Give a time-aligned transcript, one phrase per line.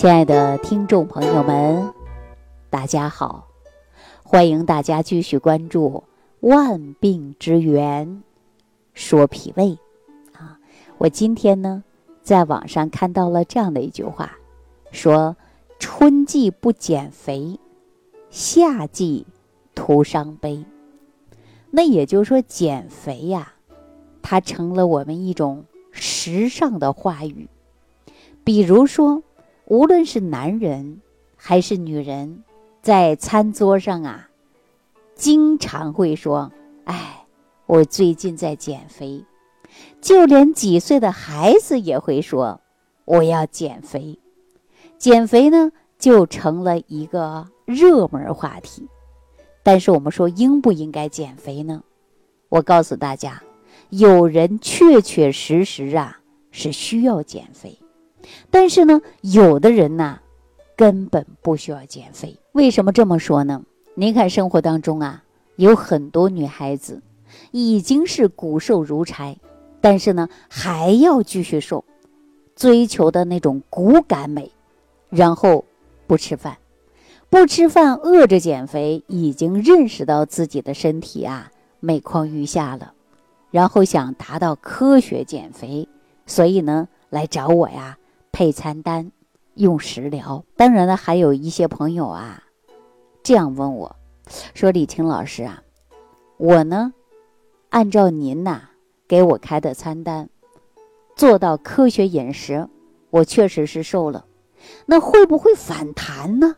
[0.00, 1.92] 亲爱的听众朋友们，
[2.70, 3.46] 大家好！
[4.22, 6.04] 欢迎大家继续关注
[6.48, 8.22] 《万病之源
[8.94, 9.64] 说脾胃》
[10.32, 10.58] 啊。
[10.96, 11.84] 我今天呢，
[12.22, 14.38] 在网上看到了这样的一句话，
[14.90, 15.36] 说
[15.78, 17.60] ：“春季不减肥，
[18.30, 19.26] 夏季
[19.74, 20.64] 徒伤悲。”
[21.70, 23.52] 那也就是说，减肥呀，
[24.22, 27.50] 它成了我们一种时尚的话语。
[28.42, 29.22] 比如说。
[29.70, 31.00] 无论是男人
[31.36, 32.42] 还是女人，
[32.82, 34.28] 在餐桌上啊，
[35.14, 36.50] 经常会说
[36.86, 37.24] ：“哎，
[37.66, 39.24] 我最近在减肥。”
[40.02, 42.60] 就连几岁的孩子也会说
[43.06, 44.18] ：“我要减肥。”
[44.98, 48.88] 减肥呢，就成了一个热门话题。
[49.62, 51.84] 但是我们说应不应该减肥呢？
[52.48, 53.40] 我告诉大家，
[53.90, 56.18] 有人确确实实啊
[56.50, 57.78] 是需要减肥。
[58.50, 60.20] 但是呢，有的人呢，
[60.76, 62.36] 根本不需要减肥。
[62.52, 63.62] 为什么这么说呢？
[63.94, 65.22] 您看生活当中啊，
[65.56, 67.02] 有很多女孩子
[67.50, 69.36] 已经是骨瘦如柴，
[69.80, 71.84] 但是呢，还要继续瘦，
[72.56, 74.50] 追求的那种骨感美，
[75.08, 75.64] 然后
[76.06, 76.56] 不吃饭，
[77.28, 82.94] 不吃饭饿着减肥，已经认识到自己的身体啊每况愈下了，
[83.50, 85.88] 然后想达到科学减肥，
[86.26, 87.96] 所以呢，来找我呀。
[88.40, 89.12] 配餐单，
[89.52, 90.46] 用食疗。
[90.56, 92.42] 当然了，还有一些朋友啊，
[93.22, 93.96] 这样问我，
[94.54, 95.62] 说：“李青老师啊，
[96.38, 96.94] 我呢，
[97.68, 98.70] 按照您呐
[99.06, 100.30] 给我开的餐单，
[101.14, 102.66] 做到科学饮食，
[103.10, 104.24] 我确实是瘦了，
[104.86, 106.56] 那会不会反弹呢？”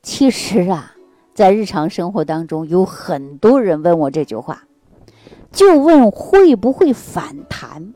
[0.00, 0.94] 其实啊，
[1.34, 4.62] 在日常生活当中，有很多人问我这句话，
[5.50, 7.94] 就问会不会反弹。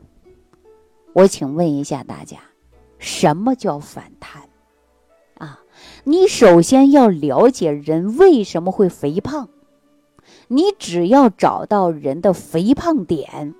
[1.13, 2.37] 我请问一下大家，
[2.99, 4.43] 什么叫反弹？
[5.37, 5.59] 啊，
[6.03, 9.49] 你首先要了解人为什么会肥胖。
[10.49, 13.53] 你只要找到人的肥胖点，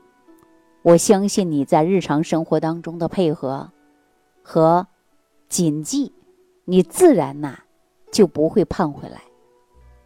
[0.81, 3.71] 我相信你在日常生活当中的配合
[4.41, 4.87] 和
[5.49, 6.13] 谨记，
[6.65, 7.59] 你自然呐
[8.11, 9.21] 就不会胖回来，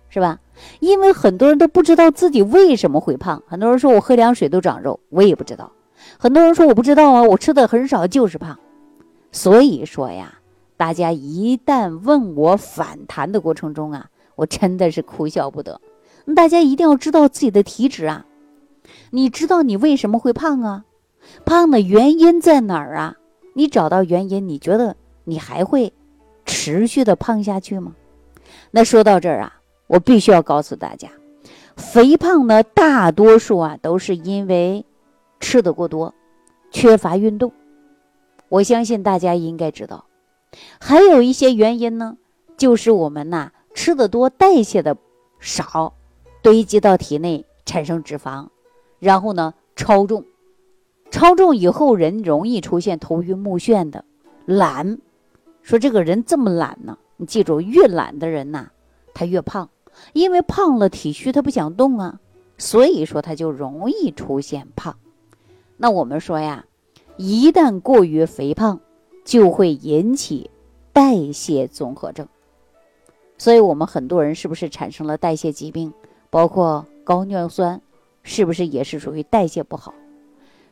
[0.10, 0.40] 是吧？
[0.80, 3.42] 因为很多人都不知道自己为什么会胖。
[3.48, 5.72] 很多人说我喝凉水都长肉，我也不知道。
[6.18, 8.60] 很多人说我不知道啊，我吃的很少就是胖，
[9.32, 10.40] 所以说呀，
[10.78, 15.80] 大家一旦问我反弹的过程中啊，我真的是哭笑不得。
[16.36, 18.26] 大家一定要知道自己的体质啊，
[19.10, 20.86] 你知道你为什么会胖啊？
[21.46, 23.16] 胖的原因在哪儿啊？
[23.54, 25.94] 你找到原因，你觉得你还会
[26.46, 27.96] 持续的胖下去吗？
[28.72, 29.54] 那说到这儿啊，
[29.88, 31.10] 我必须要告诉大家，
[31.76, 34.86] 肥胖呢，大多数啊都是因为。
[35.44, 36.14] 吃的过多，
[36.70, 37.52] 缺乏运动，
[38.52, 40.04] 我相信大家应该知道。
[40.78, 42.18] 还有一些原因呢，
[42.58, 44.98] 就是我们呐吃的多，代谢的
[45.40, 45.94] 少，
[46.42, 48.50] 堆积到体内产生脂肪，
[49.00, 50.26] 然后呢超重，
[51.10, 54.04] 超重以后人容易出现头晕目眩的，
[54.46, 55.00] 懒。
[55.62, 58.68] 说这个人这么懒呢，你记住，越懒的人呐，
[59.14, 59.70] 他越胖，
[60.12, 62.20] 因为胖了体虚，他不想动啊，
[62.58, 64.98] 所以说他就容易出现胖。
[65.78, 66.66] 那我们说呀，
[67.18, 68.80] 一旦过于肥胖，
[69.24, 70.50] 就会引起
[70.94, 72.28] 代谢综合症。
[73.38, 75.94] 所以，我们很多人是不是产生了代谢疾病？
[76.30, 77.82] 包括高尿酸，
[78.24, 79.94] 是不是也是属于代谢不好？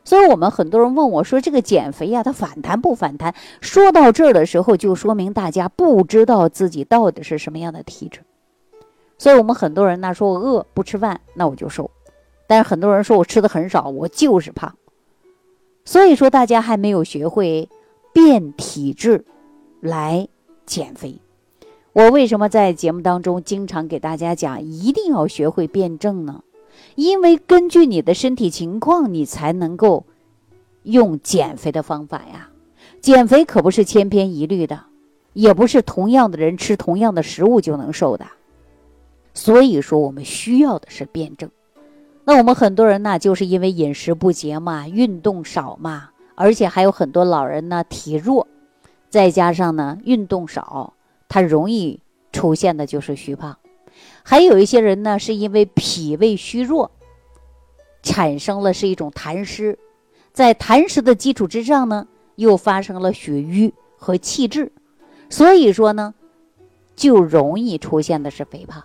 [0.02, 8.20] 所以我们很多人问我说：“这个减肥呀，它反弹不反弹？”说到这儿的时候，就说明大家不知道自己到底是什么样的体质。
[9.18, 11.90] 所以我们很多人呢，说我饿不吃饭，那我就瘦；
[12.46, 14.74] 但是很多人说我吃的很少，我就是胖。
[15.90, 17.68] 所以说，大家还没有学会
[18.12, 19.24] 变体质
[19.80, 20.28] 来
[20.64, 21.18] 减肥。
[21.92, 26.44] 我为什么在节目当中经常给大家讲，一定要学会辩证呢？
[26.94, 30.04] 因为根据你的身体情况，你才能够
[30.84, 32.50] 用减肥的方法呀。
[33.00, 34.84] 减肥可不是千篇一律的，
[35.32, 38.24] 也不是同样的人吃同样的食物就能瘦的。
[39.34, 41.50] 所以说，我们需要的是辩证。
[42.30, 48.46] 那我们很多人呢，就是因为饮食不节嘛，运动少嘛，而且还有很多老人呢体弱，
[49.08, 50.94] 再加上呢运动少，
[51.28, 51.98] 他容易
[52.30, 53.58] 出现的就是虚胖。
[54.22, 56.92] 还有一些人呢，是因为脾胃虚弱，
[58.00, 59.76] 产生了是一种痰湿，
[60.32, 62.06] 在痰湿的基础之上呢，
[62.36, 64.70] 又发生了血瘀和气滞，
[65.28, 66.14] 所以说呢，
[66.94, 68.84] 就容易出现的是肥胖。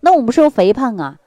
[0.00, 1.18] 那我们说肥胖啊。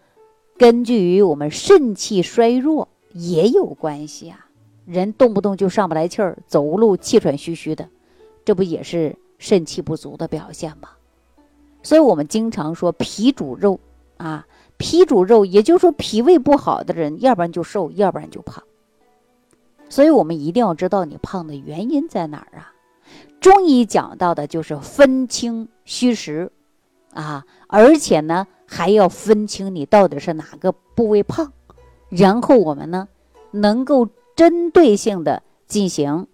[0.57, 4.47] 根据于我们肾气衰弱也有关系啊，
[4.85, 7.89] 人动不动就上不来气儿，走路气喘吁吁的，
[8.45, 10.89] 这不也是肾气不足的表现吗？
[11.83, 13.79] 所以我们经常说脾主肉
[14.17, 14.47] 啊，
[14.77, 18.63] 脾主肉，也就是说脾胃不好的人，要不然就瘦，要不然就胖。
[19.89, 22.73] 所以我们一定要知道你胖的原因在哪儿啊？
[23.39, 26.51] 中医讲到的就是分清虚实
[27.13, 31.51] 啊，而且呢还要分清你到底是哪个部位胖，
[32.09, 33.07] 然后我们呢
[33.51, 36.27] 能够针对性的进行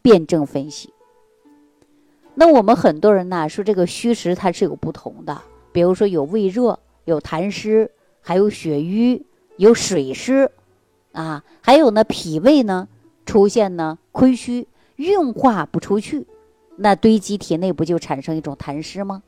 [0.00, 0.92] 辩证分析。
[2.34, 9.26] 那我们很多人呢说这个虚实它是有不同的，比如说有胃热、有痰湿，还有血瘀、
[9.58, 10.50] 有水湿，
[11.12, 12.88] 啊，还有呢脾胃呢
[13.26, 14.66] 出现呢亏虚，
[14.96, 16.26] 运化不出去，
[16.76, 19.22] 那堆积体内不就产生一种痰湿吗？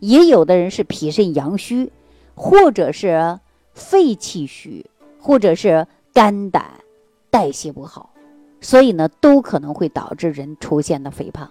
[0.00, 1.92] 也有的人是脾肾阳虚，
[2.34, 3.38] 或者是
[3.72, 4.86] 肺气虚，
[5.20, 6.64] 或者是肝胆
[7.30, 8.10] 代谢不好，
[8.60, 11.50] 所以呢都可能会导致人出现的肥胖。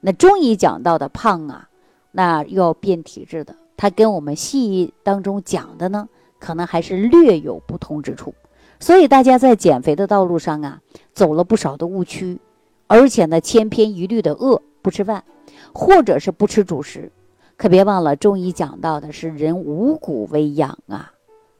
[0.00, 1.68] 那中医讲到的胖啊，
[2.10, 6.08] 那要变体质的，它跟我们西医当中讲的呢，
[6.38, 8.34] 可能还是略有不同之处。
[8.80, 10.80] 所以大家在减肥的道路上啊，
[11.12, 12.38] 走了不少的误区，
[12.86, 15.24] 而且呢，千篇一律的饿不吃饭，
[15.72, 17.12] 或者是不吃主食。
[17.56, 21.12] 可别忘了，中医讲到的是人五谷为养啊。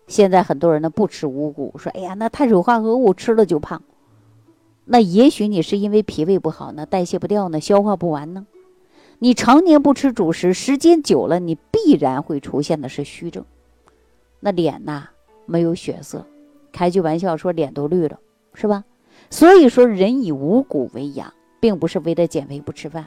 [0.07, 3.83] 现在很多人呢不吃五谷，说哎呀，那碳水化合物吃了就胖。
[4.85, 8.47] 那也许你是因为脾胃不好呢，代谢不掉呢，消化不完呢。
[9.19, 13.45] 你常年不吃主食，时间久了，你必然会出现的是虚症。
[14.41, 15.09] 那脸呐
[15.47, 16.27] 没有血色，
[16.73, 18.19] 开句玩笑说脸都绿了，
[18.53, 18.85] 是吧？
[19.31, 23.07] 所以说人以五谷为养，并不是为了减肥不吃饭。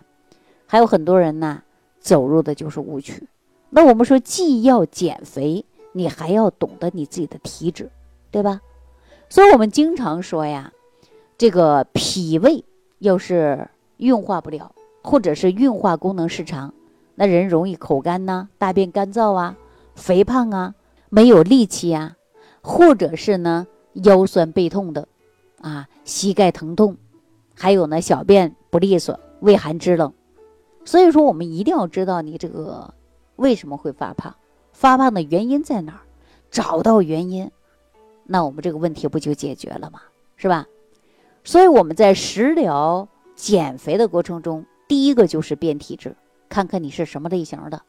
[0.66, 1.62] 还有很多人呢
[2.07, 3.27] 走入的就是误区。
[3.69, 7.92] 那我们说既要减肥，你还要懂得你自己的体质，
[8.31, 8.62] 对吧？
[9.27, 10.71] 所以我们经常说呀。
[11.38, 12.63] 这个脾胃
[13.00, 14.71] 要是运化不了，
[15.04, 16.74] 或者是运化功能失常，
[17.15, 19.57] 那人容易口干呐，大便干燥啊，
[19.94, 20.74] 肥胖啊，
[21.09, 22.15] 没有力气啊，
[22.62, 25.07] 或者是呢腰酸背痛的，
[25.62, 26.95] 啊，膝盖疼痛，
[27.54, 30.13] 还有呢小便不利索，畏寒肢冷。
[30.88, 32.94] 所以说，我们一定要知道你这个
[33.36, 34.34] 为什么会发胖，
[34.72, 36.00] 发胖的原因在哪儿，
[36.50, 37.51] 找到原因，
[38.24, 40.00] 那我们这个问题不就解决了吗？
[40.38, 40.66] 是吧？
[41.44, 46.16] 所以我们在食疗减肥的过程中，第一个就是变体质，
[46.48, 47.81] 看看你是什么类型的，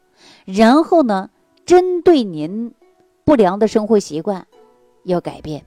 [0.44, 1.30] 然后呢，
[1.64, 2.74] 针对您
[3.24, 4.44] 不良的生活习惯
[5.04, 5.64] 要改变，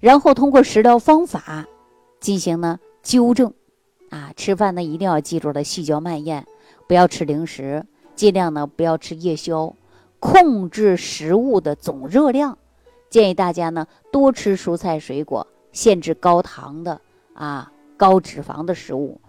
[0.00, 1.66] 然后通过食疗方法
[2.20, 3.54] 进行呢纠正，
[4.10, 6.46] 啊，吃饭呢一定要记住了细嚼慢咽，
[6.86, 7.84] 不要吃零食，
[8.14, 9.74] 尽量呢不要吃夜宵，
[10.20, 12.58] 控制食物的总热量，
[13.10, 17.00] 建议大家呢多吃蔬菜水果，限制高糖的。
[17.36, 19.20] 啊，高脂肪的食物，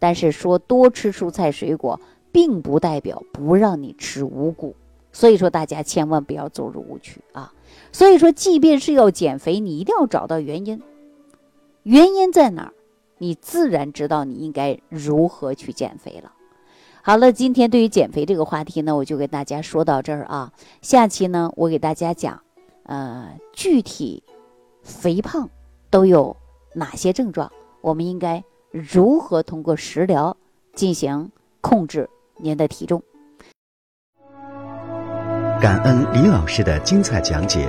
[0.00, 2.00] 但是说多吃蔬菜水果，
[2.32, 4.74] 并不代表不让你吃五谷，
[5.12, 7.54] 所以说大家千万不要走入误区啊！
[7.92, 10.82] 所以说，即便是要减肥，你一定要找到原因，
[11.84, 12.72] 原因在哪儿，
[13.18, 16.32] 你自然知道你应该如何去减肥了。
[17.04, 20.52] 好了，今天对于减肥这个话题呢，我就给大家说到这儿啊。
[20.82, 22.40] 下期呢，我给大家讲，
[22.84, 24.22] 呃，具体
[24.82, 25.50] 肥胖
[25.90, 26.36] 都有。
[26.74, 27.52] 哪些症状？
[27.82, 30.34] 我们应该如何通过食疗
[30.74, 33.02] 进行控制您的体重？
[35.60, 37.68] 感恩李老师的精彩讲解。